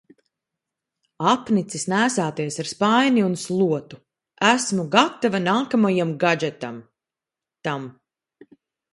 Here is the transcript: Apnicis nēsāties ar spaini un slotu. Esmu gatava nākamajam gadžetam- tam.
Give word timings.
Apnicis 1.31 1.83
nēsāties 1.91 2.55
ar 2.63 2.69
spaini 2.69 3.25
un 3.25 3.35
slotu. 3.41 3.99
Esmu 4.47 4.85
gatava 4.95 5.41
nākamajam 5.43 6.15
gadžetam- 6.25 6.81
tam. 7.69 7.85